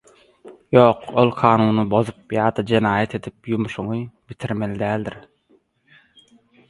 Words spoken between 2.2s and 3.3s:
ýa-da jenaýat